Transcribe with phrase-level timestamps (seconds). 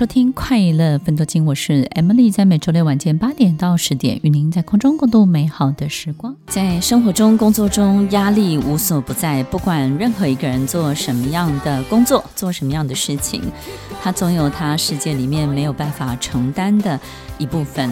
[0.00, 6.34] 收听快乐分多金，我是 Emily，在每周六晚间八点到十点，与您在空中共度美好的时光。
[6.46, 9.42] 在生活中、工作中，压力无所不在。
[9.42, 13.42] 不管任何一个人做什么样的工作，做什么样的事情，
[14.02, 16.98] 他总有他世界里面没有办法承担的
[17.36, 17.90] 一部分。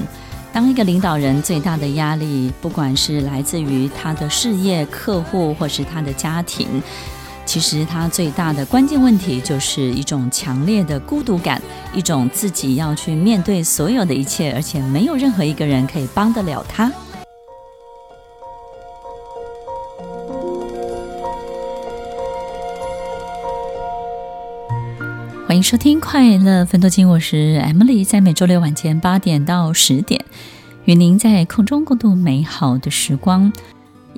[0.50, 6.66] 当一个领导人，最大的压力，不管是来自于他的事业、客户，或是他的家庭。
[7.48, 11.60] 其实他最大的关键问题就是一种强烈的孤独感，
[11.94, 16.92] 一种自己要去面对所有的一切，而且没有任何一个人可以帮得了他。
[25.46, 30.22] 欢迎收听快乐分多金，我是 Emily，在每周六晚间八点到十点，
[30.84, 33.50] 与您在空中共度美好的时光。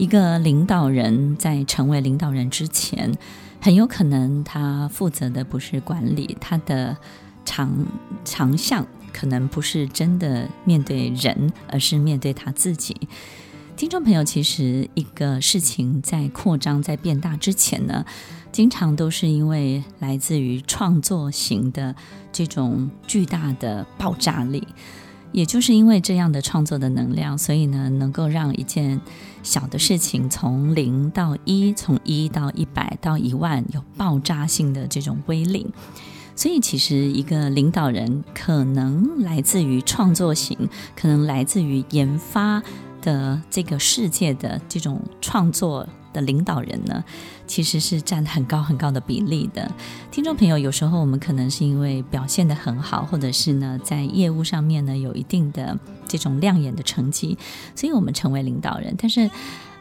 [0.00, 3.14] 一个领导人在成为领导人之前，
[3.60, 6.96] 很有可能他负责的不是管理，他的
[7.44, 7.86] 长
[8.24, 12.96] 长项可能不是真的面对人，而是面对他自己。
[13.76, 18.02] 听众朋友，其实一个事情在扩张、在变大之前呢，
[18.50, 21.94] 经常都是因为来自于创作型的
[22.32, 24.66] 这种巨大的爆炸力。
[25.32, 29.00] 也就是因为这样的创作的能量，所以呢，能够让一件
[29.42, 35.66] 小的事情从零到一，从一到一百到一万，有爆炸性的这种威力。
[36.36, 40.56] 所以，其实一个领导人可能来自于创作型，
[40.96, 42.62] 可能来自于研发
[43.02, 45.88] 的这个世界的这种创作。
[46.12, 47.04] 的领导人呢，
[47.50, 49.68] 其实是占很高很高的比例的。
[50.12, 57.36] 听众朋友，有时候我们可能是因为表现得很好，或者是呢在业务上面呢有一定的这种亮眼的成绩，
[57.74, 58.94] 所以我们成为领导人。
[58.96, 59.28] 但是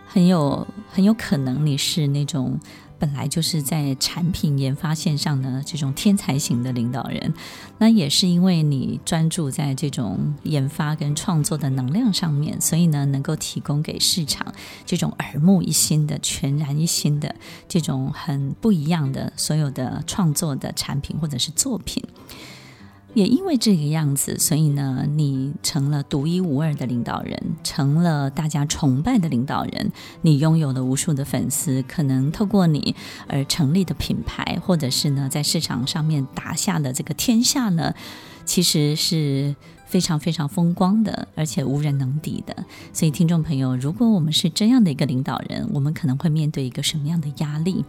[0.08, 2.60] 很有很有可能你是那种。
[3.00, 7.34] 本来就是在产品研发线上呢这种天才型的领导人，
[7.78, 14.54] 那也是因为你专注在这种研发跟创作的能量上面，所以呢，能够提供给市场
[14.86, 17.34] 这种耳目一新的、全然一新的
[17.68, 22.04] 这种很不一样的所有的创作的产品或者是作品。
[23.16, 29.92] 也因为这个样子，所以呢，你成了独一无二的领导人，成了大家崇拜的领导人。
[30.22, 32.96] 你拥有了无数的粉丝，可能透过你
[33.28, 37.94] 而成立的品牌，或者是呢，在市场上面打下的这个天下呢，
[38.46, 39.56] 其实是
[39.88, 42.56] 非常非常风光的，而且无人能敌的。
[42.94, 47.84] 所以，听众朋友，如果我们是这样的一个领导人，我们可能会面对一个什么样的压力？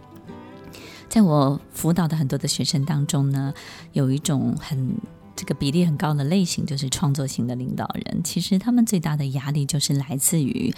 [1.11, 3.53] 在我辅导的很多的学生当中呢，
[3.91, 4.95] 有一种很
[5.35, 8.21] 这个比例很高的类型，就是创作型的领导人。
[8.23, 10.73] 其实他们最大的压力就是来自于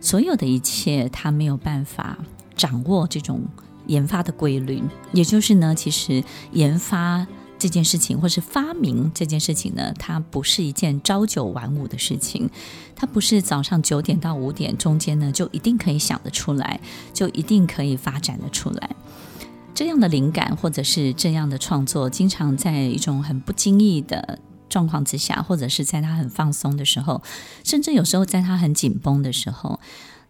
[0.00, 2.16] 所有的一切，他没有办法
[2.54, 3.42] 掌握这种
[3.88, 4.80] 研发的规律。
[5.12, 7.26] 也就是呢，其实研发
[7.58, 12.48] 这件事情，或是发明这件事情呢，它不是一件朝九晚五的事情，
[12.94, 16.78] 它不是早上九点到五点中间呢就一定可以想得出来，
[17.12, 18.90] 就一定可以发展得出来。
[19.74, 27.22] 这样的灵感，或者是这样的创作，经常在一种很不经意的状况之下，或者是在他很放松的时候，
[27.64, 29.80] 甚至有时候在他很紧绷的时候，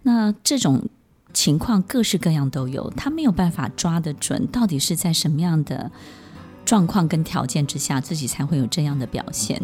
[0.02, 0.88] 那这种
[1.34, 5.90] 情况各式各样都有，他没有办法抓得准，到底是在什么样的
[6.64, 9.60] 状况跟条件之下，自己才会有这样的表现。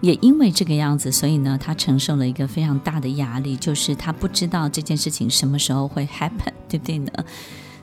[0.00, 7.10] 也因为这个样子，所以呢，他承受了一个非常大的压力，就是他不知道这件事情什么时候会 happen，对不对呢？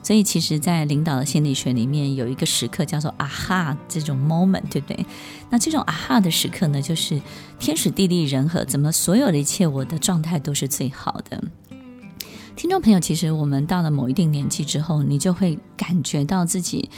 [0.06, 5.04] 所以，其实，在领导的心理学里面，有一个时刻叫做“啊哈”这种 moment，对不对？
[5.50, 7.20] 那这种“啊哈”的时刻呢，就是
[7.58, 11.42] 天时地利人和，怎么所有的一切，我的状态都是最好的。
[12.54, 16.88] 听众朋友，其实我们到了某一定年纪之后，你就会感觉到自己。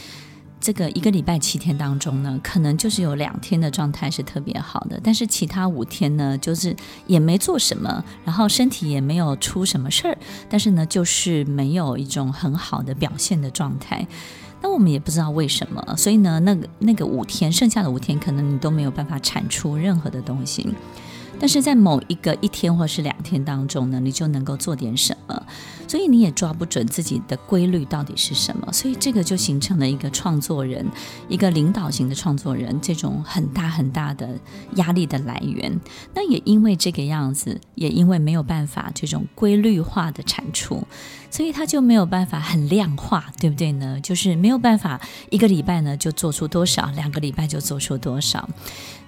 [0.61, 6.75] 这个一个礼拜七天当中呢，可能就是有两天的状态是特别好的，但是其他五天呢，就是
[7.07, 10.19] 也没做什么，然后身体也没有出什么事儿，
[10.49, 14.07] 但是呢，就是没有一种很好的表现的状态。
[14.61, 20.67] 那我们也不知道为什么，所以呢，那个那个五天，剩下的五天，可能你都没有办法产出任何的东西。
[21.39, 25.43] 但是在某一个一天或是两天当中呢，你就能够做点什么，
[25.87, 30.85] 所以你也抓不准自己的规律到底是什么，所以这个就形成了一个创作人，
[31.29, 34.39] 一个领导型的创作人这种很大很大的
[34.75, 35.79] 压力的来源。
[36.15, 40.83] 那也因为这个样子，也因为没有办法这种规律化的产出，
[41.31, 44.01] 所以他就没有办法很量化，对不对呢？
[44.01, 45.01] 就是没有办法
[45.31, 48.49] 一个礼拜呢就做出多少，两个礼拜就做出多少。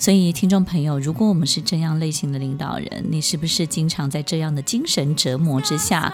[0.00, 6.11] 所以听众朋友，如果我们是这样类型，的领导人，你是不是经常在这样的精神折磨之下？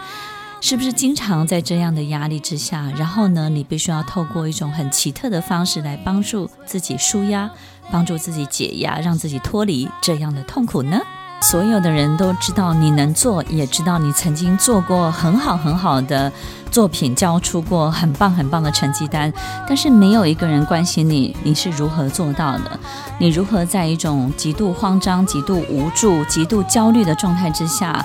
[0.61, 2.93] 是不是经常在这样的压力之下？
[2.99, 7.49] 然后呢，你必须要透过一种很奇特的方式来帮助自己舒压，
[7.89, 11.01] 帮助自己解压，让自己脱离这样的痛苦呢？
[11.43, 16.33] 所有的人都知道你能做，也知道你曾经做过很好很好的
[16.73, 19.33] 作品，交出过很棒很棒的成绩单，
[19.69, 22.79] 但是没有一个人关心你，你是如何做到的？
[23.19, 28.05] 你如何在一种极度慌张、极度无助、极度焦虑的状态之下，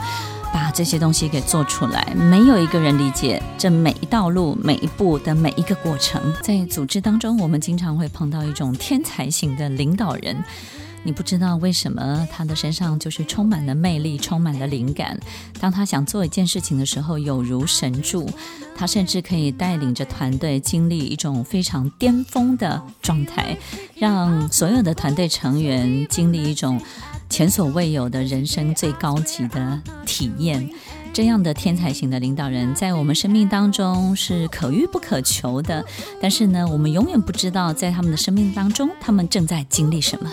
[0.53, 2.13] 把这些东西给做出来？
[2.15, 6.21] 没有一个人理解这每一道路、每一步的每一个过程。
[6.43, 10.43] 在组织当中，我们经常会碰到一种天才型的领导人。
[11.03, 15.19] 你不知道为什么他的身上就是充满了魅力，充满了灵感。
[15.59, 18.29] 当他想做一件事情的时候，有如神助。
[18.75, 23.55] 他甚至可以带领着团队经历一种非常巅峰的状态，
[23.95, 26.81] 让所有的团队成员经历一种
[27.29, 30.67] 前所未有的人生最高级的体验。
[31.13, 35.85] 这样的天才型的领导人，在我们生命当中是可遇不可求的。
[36.19, 40.31] 但是呢，我们永远不知道在他们的生命当中，他们正在经历什么。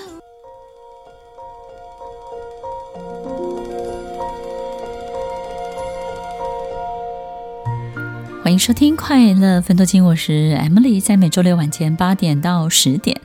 [8.59, 13.21] 收听《快乐分多金》，我是 Emily，在每周六晚间八点到十点，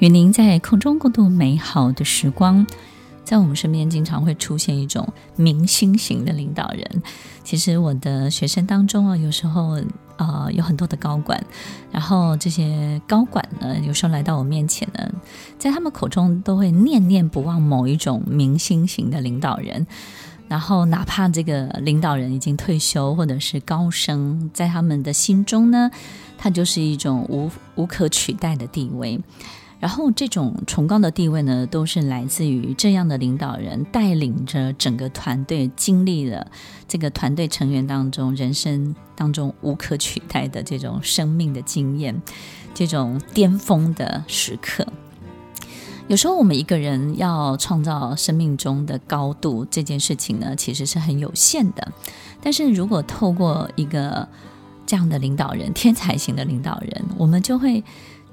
[0.00, 2.66] 与您在空中共度美好的时光。
[3.24, 7.02] 在我们身边，经常会出现一种明星型的领导人。
[7.42, 9.80] 其实我的学生当中啊，有时候、
[10.16, 11.42] 呃，有很多的高管，
[11.90, 15.10] 然后这些高管呢，有时候来到我面前呢，
[15.58, 19.86] 在他们口中都会念念不忘某一种明星型的领导人。
[20.48, 25.90] 然后，哪怕这个领导人已经退休或者是高升，在他们的心中呢，
[26.38, 29.20] 他就是一种无无可取代的地位。
[29.78, 36.46] 然后，这种崇高的地位呢，都是来自于这样的领导人带领着整个团队，经历了
[36.88, 42.20] 这个团队成员当中人生当中无可取代的这种生命的经验，
[42.72, 44.86] 这种巅峰的时刻。
[46.08, 51.92] 有时候我们一个人要创造生命中的高度，这件事情呢，其实是很有限的。
[52.40, 54.26] 但是如果透过一个
[54.86, 57.82] 这样的领导人，天才型的领导人，我们就会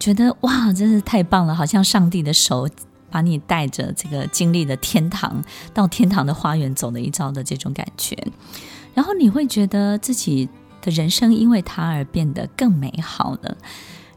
[0.03, 1.55] 觉得哇，真是太棒了！
[1.55, 2.67] 好像上帝的手
[3.09, 5.41] 把你带着这个经历的天堂，
[5.73, 8.17] 到天堂的花园走了一遭的这种感觉。
[8.93, 10.49] 然后你会觉得自己
[10.81, 13.55] 的人生因为他而变得更美好了。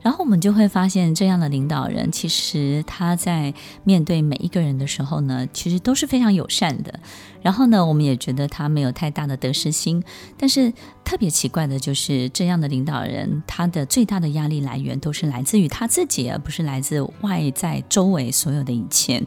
[0.06, 7.00] 然后我们就会发现，这样的领导人其实他在面对每一个人的时候呢，其实都是非常友善的。
[7.42, 10.00] 然后呢，我们也觉得他没有太大的得失心。
[10.38, 10.72] 但是
[11.04, 19.20] 特别奇怪的就是，这样的领导人，他的最大的压力来源都是来自于他自己，而不是来自外在周围所有的一切。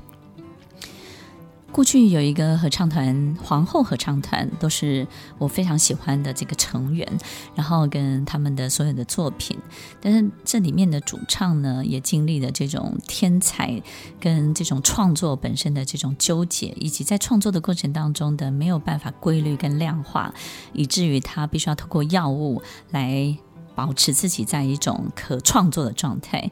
[1.71, 5.07] 过去有一个合唱团，皇后合唱团，都是
[5.38, 7.07] 我非常喜欢的这个成员，
[7.56, 9.58] 然后跟他们的所有的作品，
[10.01, 13.82] 但是这里面的主唱呢，也经历了这种天才
[14.20, 20.34] 跟这种创作本身的这种纠结，以及在创作的过程当中的没有办法规律跟量化，
[20.74, 23.38] 以至于他必须要透过药物来
[23.75, 26.51] 保持自己在一种可创作的状态。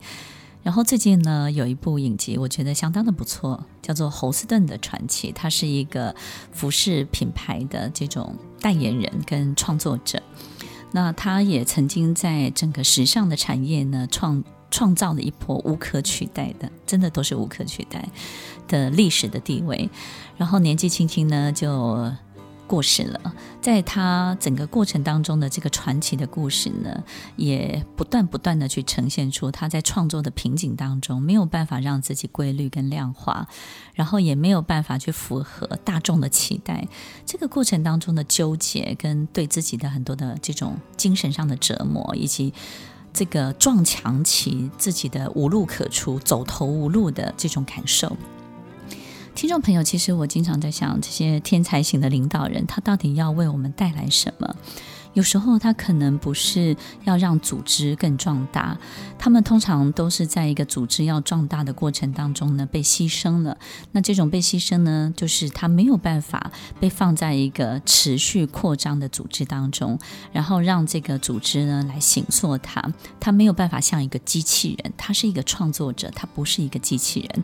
[0.68, 5.32] 然后最近呢，有一部影集，我觉得相当的不错，叫做《侯斯顿的传奇》。
[5.34, 6.14] 他是一个
[6.52, 10.22] 服饰品牌的这种代言人跟创作者。
[10.92, 18.06] 那他也曾经在整个时尚的产业呢，创创造了一波无可取代的，真的都是无可取代
[18.68, 19.90] 的历史的地位。
[20.36, 22.12] 然后年纪轻轻呢，就
[22.68, 27.04] 过世了，在他整个过程当中的这个传奇的故事呢，
[27.38, 33.48] 也不断不断的去呈现出他在创作的瓶颈当中没有办法让自己规律跟量化，
[33.94, 36.88] 然后也没有办法去符合大众的期待，
[37.26, 42.54] 这个过程当中的纠结跟对自己的很多的这种精神上的折磨，以及
[43.14, 48.16] 这个撞墙期自己的无路可出、走投无路的这种感受。
[49.38, 54.56] 听众朋友，其实我经常在想，这些天才型的领导人，他到底要为我们带来什么？
[55.14, 58.76] 有时候他可能不是要让组织更壮大，
[59.20, 63.56] 他们通常都是在一个组织要壮大的过程当中呢被牺牲了。
[63.92, 70.00] 那这种被牺牲呢，就是他没有办法被放在一个持续扩张的组织当中，
[70.32, 72.92] 然后让这个组织呢来形塑他。
[73.20, 77.44] 他没有办法像一个机器人，他是一个创作者，他不是一个机器人。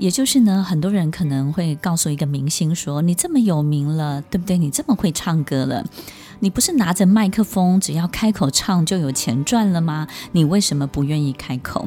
[0.00, 4.56] 也就是呢，很多人可能会告诉一个明星说：“你这么有名了，对不对？
[4.56, 5.84] 你这么会唱歌了，
[6.38, 10.08] 你不是拿着麦克风，只要开口唱就有钱赚了吗？
[10.32, 11.86] 你为什么不愿意开口？”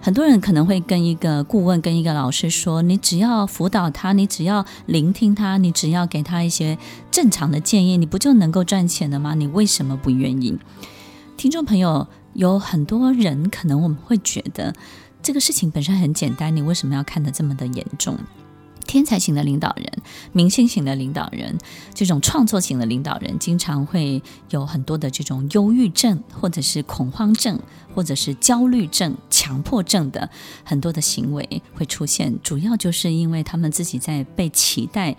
[0.00, 6.78] 很多人可能会跟一个顾问、跟一个老师说：“你只要辅导他，你只要聆听他，你只要给他一些
[7.10, 9.34] 正常的建议，你不就能够赚钱了吗？
[9.34, 10.58] 你为什么不愿意？”
[11.36, 14.72] 听众朋友，有很多人可能我们会觉得。
[15.26, 18.16] 这个事情本身很简单，你为什么要看得这么的严重？
[18.86, 19.92] 天才型的领导人、
[20.30, 21.58] 明星型的领导人、
[21.92, 27.58] 这种创作型的领导人，经常会有很多的这种忧郁症，或者是恐慌症，
[27.92, 30.30] 或者是焦虑症、强迫症的
[30.62, 35.16] 很多的行为会出现，主要就是因为他们自己在被期待。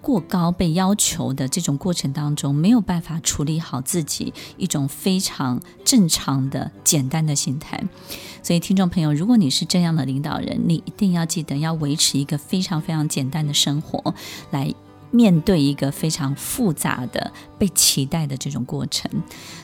[0.00, 7.82] 过高被要求的这种过程当中，没有办法处理好自己一种非常正常的简单的心态。
[8.42, 14.14] 所以，听众朋友，如果你是这样的领导人，你一定要记得要维持一个非常非常简单的生活，
[14.50, 14.74] 来。
[15.10, 19.10] 面对一个非常复杂的被期待的这种过程，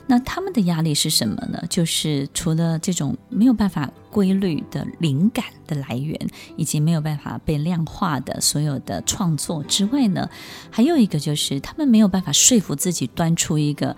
[0.06, 1.62] 那他们的压力是什么呢？
[1.68, 6.18] 就是除了这种没有办法规律的灵感的来源，
[6.56, 10.28] 以及没有办法被量化的所有的创作之外呢，
[10.70, 13.96] 还有一个就是他们没有办法说服自己端出一个。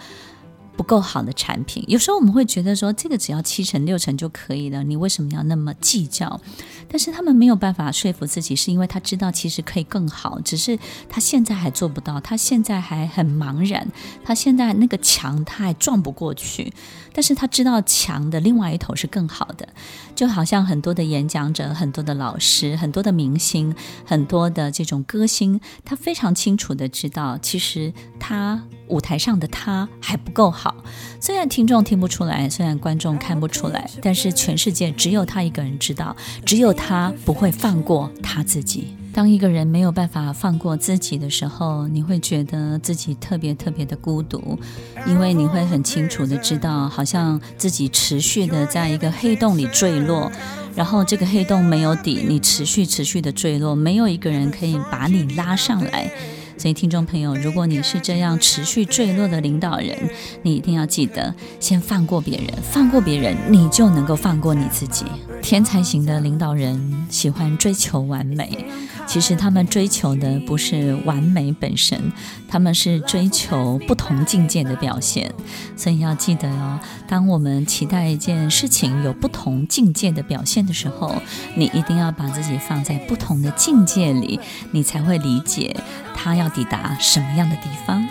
[0.77, 6.41] 不够好的产品，有时候我们会觉得说，这个只要七成六成就可以了，你为什么要那么计较？
[6.89, 10.79] 但是他们没有办法说服自己，是因为他知道其实可以更好，只是
[11.09, 13.89] 他现在还做不到，他现在还很茫然，
[14.25, 16.73] 他现在那个墙他还撞不过去，
[17.13, 19.69] 但是他知道墙的另外一头是更好的，
[20.15, 28.63] 就好像很多的演讲者、很多的老师、很多的明星、很多的这种歌星，他非常清楚的知道，其实他。
[28.89, 30.75] 舞台上的他还不够好好，
[31.21, 38.89] 虽然听众听不出来，虽然观众看不出来，但是全世界只有他一个人知道，只有他不会放过他自己。
[39.13, 44.59] 当一个人没有办法放过自己的时候，你会觉得自己特别特别的孤独，
[45.07, 50.29] 因为你会很清楚的知道，好像自己持续的在一个黑洞里坠落，
[50.75, 56.11] 然后这个黑洞没有底，你持续持续的坠落，没有一个人可以把你拉上来。
[56.59, 59.97] 所以，听众朋友，如果你是这样持续坠落的领导人，
[60.43, 65.05] 你一定要记得先放过别人，放过别人，你就能够放过你自己。
[65.43, 68.65] 天才型的领导人喜欢追求完美。
[69.07, 72.13] 其实他们追求的不是完美本身，
[72.49, 75.33] 他们是追求不同境界的表现。
[75.77, 81.15] 所以要记得哦，当我们期待一件事情有不同境界的表现的时候，
[81.55, 84.41] 你一定要把自己放在不同的境界里，
[84.73, 85.77] 你才会理解
[86.15, 88.07] 他要抵达什么样的地方。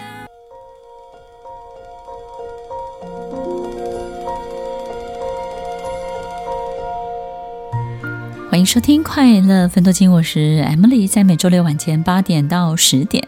[8.55, 13.27] 欢迎收听《快乐分多金》，我是 Emily，在每周六晚间八点到十点，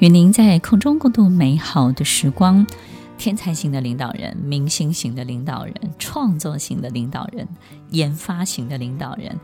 [0.00, 2.66] 与您在空中共度美好的时光。
[3.16, 7.46] 天才型的领导人、明星型的领导人、创作型的领导人、
[7.90, 9.38] 研发型的领导人。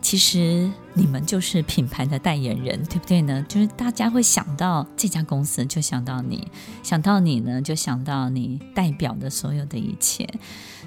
[0.00, 3.44] 其实你们就是品牌的代言人，对不对呢？
[3.48, 6.38] 就是大家会想到这家公司，就想到你；
[6.82, 10.26] 想到你呢，就想到你代表的所有的一切。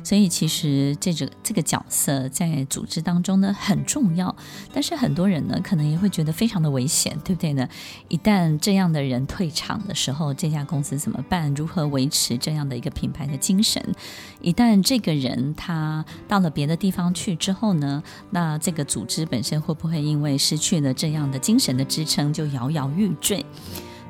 [0.04, 4.34] 所以，其实这个这个角色在组织当中呢很重要。
[4.74, 7.68] 但是很多人呢，可能也会觉得非常的危险，对不对呢？
[8.08, 11.54] 一旦这样的人退场的时候，这家公司怎么办？
[11.54, 13.84] 如何维持这样的一个品牌的精神？
[14.40, 23.44] 一旦这个人他到了别的地方去之后呢，那这个组组织本身会不会因为失去了这样的精神的支撑，就摇摇欲坠？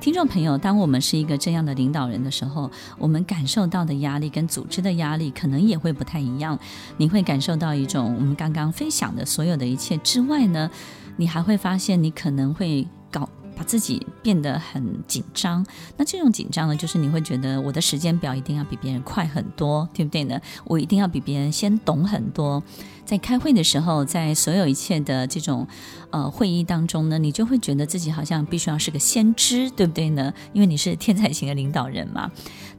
[0.01, 6.57] 听众朋友，当我们是一个这样的领导人的时候，我们感受到的压力跟组织的压力可能也会不太一样。
[6.97, 10.71] 你会感受到一种我们刚刚分享的所有的一切之外呢，
[11.17, 13.29] 你还会发现你可能会搞。
[13.55, 15.65] 把自己变得很紧张，
[15.97, 20.39] 那这种紧张呢，就是你会觉得我的时间表一定要比别人快很多，对不对呢？
[20.65, 22.63] 我一定要比别人先懂很多。
[23.03, 25.67] 在开会的时候，在所有一切的这种
[26.11, 30.33] 呃会议当中呢，你就会觉得自己好像必须要是个先知，对不对呢？
[30.53, 32.31] 因为你是天才型的领导人嘛。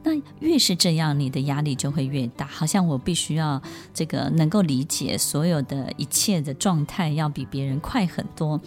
[0.05, 3.61] 那越是这样，你的压力就会越大，好像我必须要
[3.93, 8.59] 这个能够理解所有的一切的状态，要比别人快很多。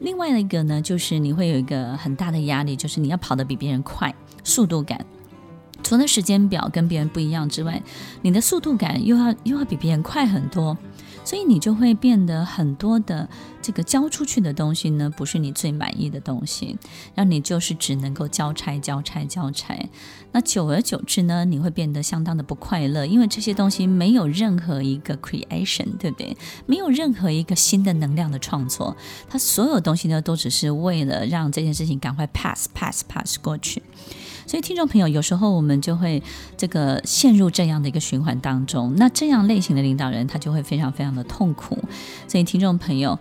[0.00, 4.14] 另外一个呢，就是你会有一个很大的压力，就是你要跑得比别人快，
[4.44, 5.04] 速度感。
[5.82, 7.82] 除了时间表跟别人不一样之外，
[8.22, 10.76] 你的速度感又要又要比别人快很多。
[11.28, 13.28] 所以你就会变得很多的
[13.60, 16.78] 这个交出去的东西呢，不是你最满意的东西，
[17.14, 19.78] 让你就是只能够交差、交差、交差。
[20.32, 26.34] 那久而久之呢，你会变得相当的不快乐，因为这些东西没有任何一个 creation，对不对？
[26.64, 28.96] 没有任何一个新的能量的创作，
[29.28, 33.82] 它所有东西呢，都只是为了让这件事情赶快 pass、pass、pass 过去。
[34.48, 36.22] 所以，听众朋友，有时候我们就会
[36.56, 38.94] 这个陷入这样的一个循环当中。
[38.96, 41.76] 那这样类型的领导人，他就会非常非常的痛苦。
[42.26, 43.18] 所以，听众朋友，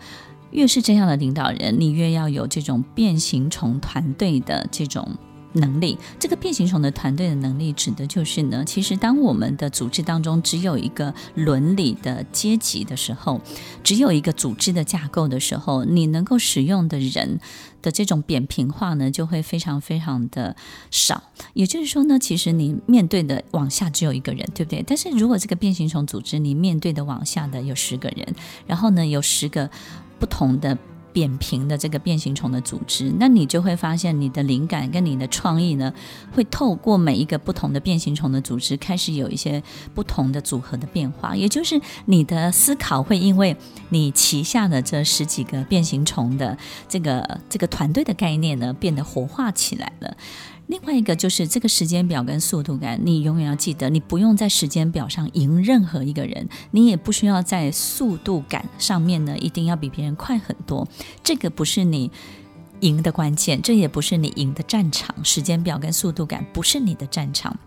[0.51, 5.17] 越是这样的领导人，你越要有这种变形虫团队的这种。
[5.53, 13.41] 能力，这个变形虫的团队的能力，指的就是呢，其实当我们的组织当中只有一个伦理的阶级的时候，
[13.83, 17.39] 只有一个组织的架构的时候，你能够使用的人
[17.81, 20.55] 的这种扁平化呢，就会非常非常的
[20.91, 21.23] 少。
[21.53, 24.83] 也就是说呢，其实你面对的往下只有一个人，对不对？
[24.85, 28.27] 但是如果这个变形虫组织你面对的往下的有十个人，
[28.65, 29.69] 然后呢，有十个
[30.19, 30.77] 不同的。
[31.17, 35.91] 扁平的这个变形虫的组织，那你就会发现你的灵感跟你的创意呢，
[36.31, 39.63] 会透过每一个不同的变形虫的组织，开始有一些
[39.95, 41.35] 不同的组合的变化。
[41.35, 43.57] 也就是你的思考会因为
[43.89, 46.55] 你旗下的这十几个变形虫的
[46.87, 50.15] 这个这个团队的概念呢，变得活化起来了。
[50.67, 60.87] 另外一个就是这个时间表跟速度感，你永远要记得，你不用在时间表上赢任何一个人，你也不需要在速度感上面呢，一定要比别人快很多。
[61.23, 62.11] 这个不是你
[62.81, 65.15] 赢的关键，这也不是你赢的战场。
[65.23, 67.57] 时间表跟速度感不是你的战场。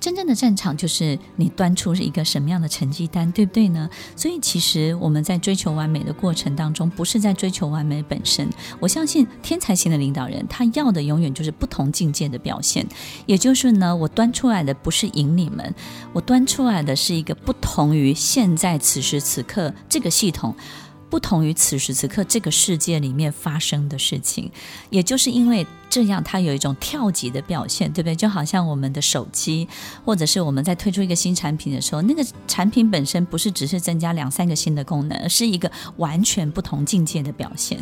[0.00, 3.88] 真正的战场就是你端出是一个什么样的成绩单，对不对呢？
[4.16, 8.48] 所以其实我们在追求完美的过程当中，不是在追求完美本身。
[8.80, 12.86] 我相信天才型的领导人，他要的永远就是不同境界的表现。
[13.26, 15.74] 也就是呢，我端出来的不是赢你们，
[16.14, 20.54] 我端出来的是一个不同于现在此时此刻这个系统。
[21.10, 24.50] 不同于此时此刻这个世界里面发生的事情，
[24.88, 28.14] 也就是因为这样，它有一种跳级的表现，对不对？
[28.14, 29.68] 就好像我们的手机，
[30.04, 37.78] 或者是我们在推出一个新产品的时候，那个产品本身不是只是增加两三个新的功能，而是一个完全不同境界的表现。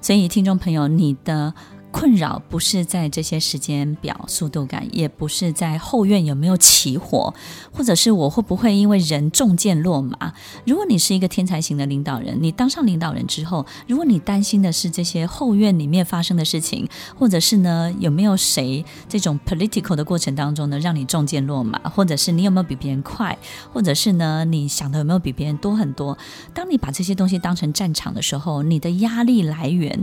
[0.00, 1.52] 所以，听众朋友，你的。
[1.94, 7.32] 困扰不是在这些时间表、速度感，也不是在后院有没有起火，
[7.70, 10.34] 或者是我会不会因为人中箭落马。
[10.66, 23.38] 如果你是一个天才型的领导人，你当上领导人之后，如果你担心的是这些后院里面发生的事情，或者是呢有没有谁这种 political 的过程当中呢让你中箭落马，或者是你有没有比别人快，
[23.72, 26.18] 或者是呢你想的有没有比别人多很多？
[26.52, 30.02] 当你把这些东西当成战场的时候，你的压力来源。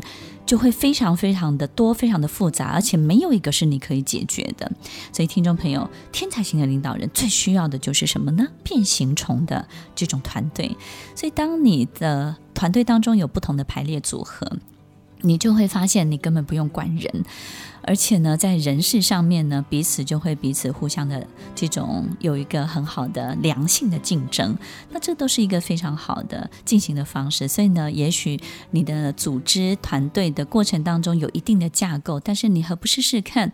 [0.52, 4.70] 就会非常非常的多，非常的复杂，而且没有一个是你可以解决的。
[5.14, 8.46] 所以，听众朋友，天才型的领导人最需要的就是什么呢？
[8.62, 10.76] 变形虫的这种团队。
[11.16, 14.58] 所以，当你的团队当中有不同的排列组合。
[15.24, 17.24] 你就会发现，你根本不用管人，
[17.84, 24.56] 而且呢，在人事上面呢，彼此就会彼此互相的这种有一个很好的良性的竞争，
[24.90, 27.48] 那这都是一个非常好的进行的方式。
[27.48, 28.40] 所以呢，也许
[28.72, 33.52] 你的组织团队的过程当中有一定的架构，但是你何不试试看？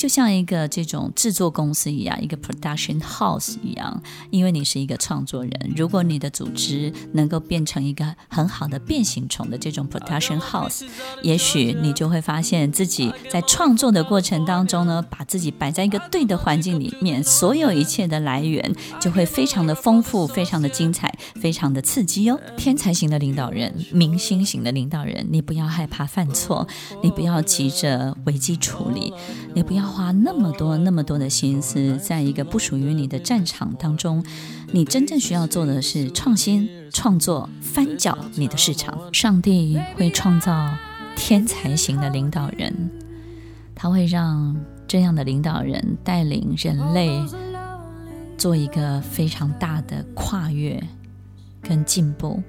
[0.00, 10.86] 就像一个这种制作公司一样，一个 production house 一样，因为你是一个创作人，如果你的组织能够变成一个很好的变形虫的这种 production house，
[11.22, 22.40] 也许你就会发现自己在创作的过程当中呢，把自己摆在一个对的环境里面，所有一切的来源就会非常的丰富，非常的精彩，非常的刺激哦。
[22.56, 26.66] 天才型的领导人，明星型的领导人，你不要害怕犯错，
[27.02, 29.12] 你不要急着危机处理，
[29.52, 29.89] 你不要。
[29.90, 34.24] 花那么多那么多的心思，在一个不属于你的战场当中，
[34.72, 39.12] 你真正需要做的是创新、创作、翻搅你的市场。
[39.12, 40.72] 上帝会创造
[41.16, 42.90] 天才型的领导人，
[43.74, 47.22] 他会让这样的领导人带领人类
[48.38, 50.82] 做一个非常大的跨越
[51.60, 52.42] 跟进步。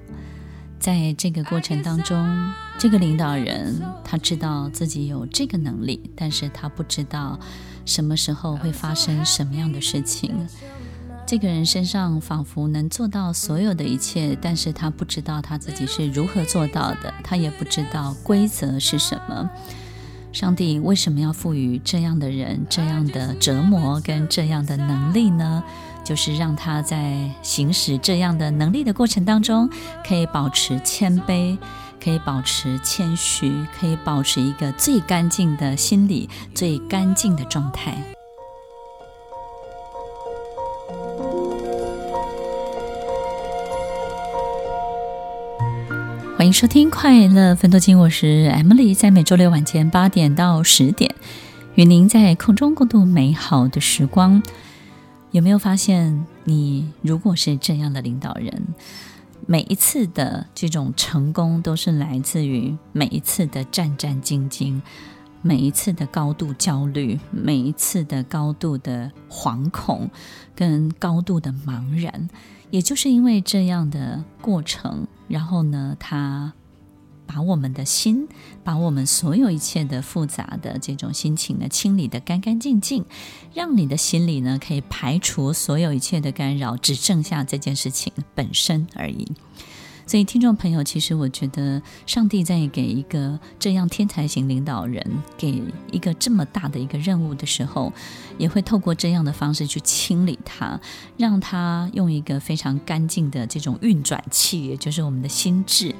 [0.78, 2.16] 在这个过程当中，
[2.82, 7.38] 这个领导人他知道自己有这个能力，但是他不知道
[7.86, 10.34] 什么时候会发生什么样的事情。
[11.24, 19.48] 这个人身上仿佛能做到所有的一切，但是他不知道他自己是如何做到的，他也不知道规则是什么。
[20.32, 25.62] 上帝为什么要赋予这样的人这样的折磨跟这样的能力呢？
[26.02, 29.70] 就是让他在行使这样的能力的过程当中，
[30.04, 31.56] 可以保持谦卑，
[32.02, 37.96] 可以保持谦虚，可以保持一个最干净的心理、最干净的状态。
[46.36, 51.14] 欢迎收听《快乐分多金》，我是 Emily，在每周六晚间八点到十点，
[51.76, 54.42] 与您在空中共度美好的时光。
[55.30, 58.60] 有没有发现，你如果是这样的领导人？
[59.46, 64.80] 每一次的这种成功，都是来自于每一次的战战兢兢，
[65.42, 70.08] 每一次的高度焦虑，每一次的高度的惶恐，
[70.54, 72.28] 跟高度的茫然。
[72.70, 76.52] 也就是因为这样的过程，然后呢，他
[77.26, 78.28] 把我们的心，
[78.62, 83.04] 把我们所有一切的复杂的这种心情呢，清理得干干净净，
[83.54, 89.28] 让你的心里呢，可以排除所有一切的干扰，只剩下这件事情本身而已。
[90.04, 95.00] 所以，听众朋友，其实我觉得，上帝在给一个这样天才型领导人，
[95.38, 97.92] 给一个这么大的一个任务的时候，
[98.36, 100.78] 也会透过这样的方式去清理他，
[101.16, 105.94] 让他用一个非常干净的这种运转器，也就是我们的心智，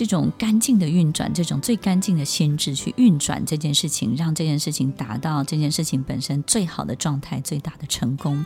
[0.00, 8.42] 这种干净的运转，这种最干净的心智去运转这件事情，让这件事情达到这件事情本身最好的状态，最大的成功。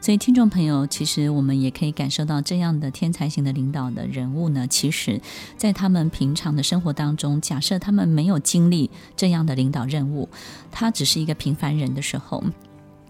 [0.00, 5.20] 所以，听众朋友，其实我们也可以感受到，这样的天才型的领导的人物呢，其实，
[5.58, 10.26] 在他们平常的生活当中，假设他们没有经历这样的领导任务，
[10.70, 12.42] 他只是一个平凡人的时候。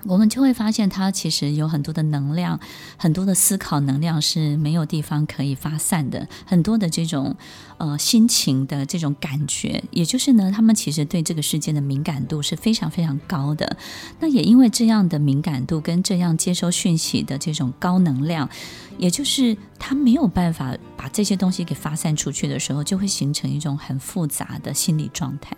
[0.05, 2.59] 我们就会发现，他其实有很多的能量，
[2.97, 7.37] 很多的思考能量是没有地方可以发散的，很多的这种
[7.79, 13.77] 呃心情的这种感觉，也就是呢，他们其实对这个世界的敏感度是非常非常高的。
[14.21, 18.49] 那也因为这样的敏感度跟这样接收讯息的这种高能量，
[18.99, 25.57] 也就是他没有办法把这些东西给发散出去的时候，就会形成一种很复杂的心理状态。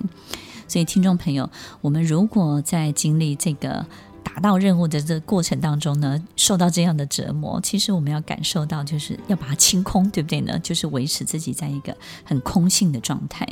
[0.66, 1.50] 所以，听众朋友，
[1.80, 3.86] 我们如果在经历这个。
[4.22, 10.58] 达到任务的这个过程当中呢，受到这样的折磨，其实我们要感受到，就是要把它清空，对不对呢？
[10.60, 13.46] 就是维持自己在一个很空性的状态，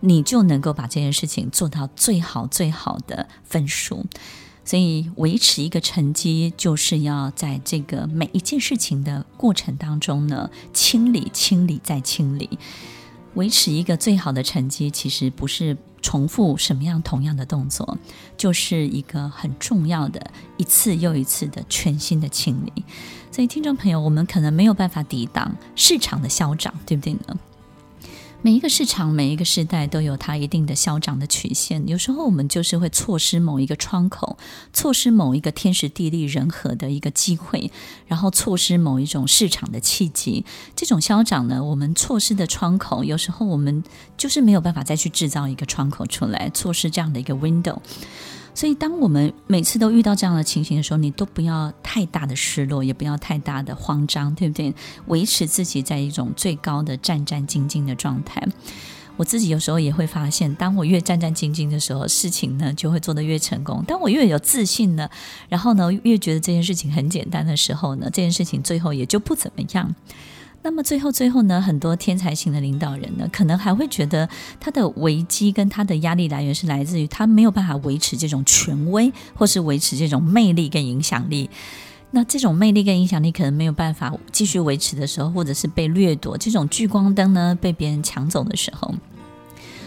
[0.00, 4.04] 你就能够把这件事情做到最好最好的分数。
[4.62, 12.58] 所以，维持一个成绩，就是要在这个每一件事情的过程当中呢，清理、清理再清理。
[13.34, 17.98] 维持一个最好的成绩，其实不是重复什么样同样的动作，
[18.36, 22.84] 就是一个很重要的一次又一次的全新的清理。
[23.30, 27.38] 所以，听众朋友，我们可能没有办法抵挡市场的消长，对不对呢？
[28.42, 31.86] 每一个市场，每一个时代都有它一定的消长的曲线。
[31.86, 34.38] 有时候我们就是会错失某一个窗口，
[34.72, 37.70] 错失某一个天时地利人和的一个机会，
[38.06, 40.46] 然后错失某一种市场的契机。
[40.74, 43.84] 这种消长呢，我们错失的窗口，有时候我们
[44.16, 47.76] 就是没有办法再去制造一个窗口出来，错失这样的一个 window。
[48.60, 54.74] 所以，当我们每次都遇到这样的情形的时候，你都不要太大的失落，也不要太大的慌张，对不对？
[55.06, 58.46] 维持自己在一种最高的战战兢兢的状态。
[59.16, 65.08] 我自己有时候也会发现，当我越战战兢兢的时候，事情呢就会做得越成功；当我越有自信呢，
[65.48, 69.94] 然后呢越觉得这件事情很简单的时候呢，这件事情最后也就不怎么样。
[70.62, 74.28] 那么最后最后呢，很多天才型的领导人呢，可能还会觉得
[74.60, 81.48] 他的危机跟他的压力来源是来自于他没有办法维持这种权威，或是维持这种魅力跟影响力。
[82.10, 88.92] 那这种魅力跟影响力可能没有办法继续维持的时候，或者是被掠夺，这种聚光灯呢被别人抢走的时候，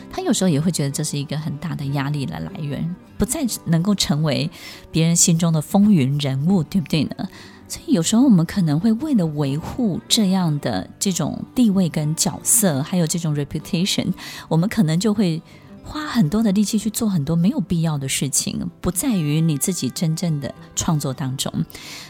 [0.10, 4.50] 他有时候也会觉得这是一个很大的压力的来源，不再能够成为
[4.90, 7.30] 别人心中的风云人物，对不对呢？
[7.68, 14.14] 所以有时候我们可能会为了维护这样的这种地位跟角色，还有这种 reputation，
[14.48, 15.42] 我们可能就会
[15.84, 21.52] 花很多的力气去做很多没有必要的事情，不在于你自己真正的创作当中。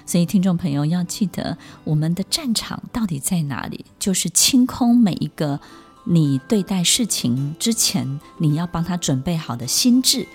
[0.06, 3.86] 所以听众朋友要记得，我们的战场到底在哪里？
[3.98, 5.60] 就是清空每一个
[6.04, 10.28] 你对待事情之前，你要帮他准备好的心智。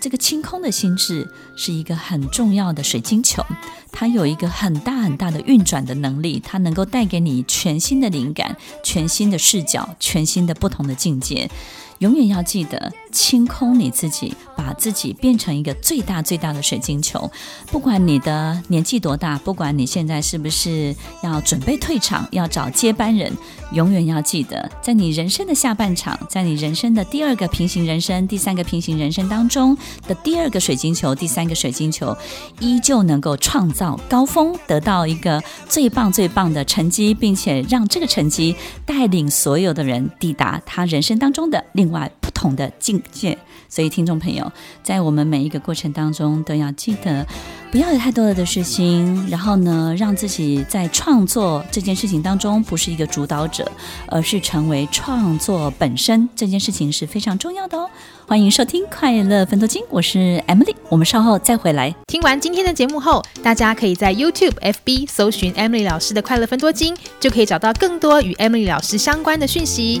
[0.00, 3.44] 这个清空的心智是一个很重要的水晶球，
[3.90, 11.50] 它有一个很大很大的运转的能力，它能够带给你全新的灵感、全新的视角、全新的不同的境界。
[12.00, 17.30] 永远要记得清空你自己，把自己变成一个最大最大的水晶球。
[17.70, 23.32] 不管你的年纪多大，不管你现在是不是要准备退场，要找接班人，
[23.72, 32.14] 永远要记得，在你人生的下半场，在你人生的第二个平行人生、第三个平行人生当中的第二个水晶球、第三个水晶球，
[32.60, 41.86] 依旧能够创造高峰，得到一个最棒最棒的成绩，并且让这个成绩带领所有的人抵达他人生当中的另。
[41.86, 43.36] 外，同的境界。
[43.68, 44.50] 所以，听众朋友，
[44.84, 47.26] 在我们每一个过程当中，都要记得
[47.72, 53.68] 不要有太多的事情，然后呢，让自己在创作这件事情当中不是一个主导者，
[54.06, 56.28] 而是成为创作本身。
[56.36, 57.90] 这件事情是非常重要的哦。
[58.24, 61.94] 欢迎收听《快乐分多金》，我是 Emily，我们稍后再回来。
[62.06, 70.00] 听完今天的节目后，大家可以在 YouTube、FB 搜寻 Emily 老师的《快乐分多金》，就可以找到更多与 Emily 老师相关的讯息。